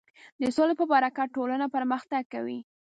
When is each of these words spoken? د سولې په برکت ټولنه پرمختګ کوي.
د 0.41 0.43
سولې 0.55 0.73
په 0.79 0.85
برکت 0.91 1.27
ټولنه 1.35 1.65
پرمختګ 1.75 2.23
کوي. 2.33 2.59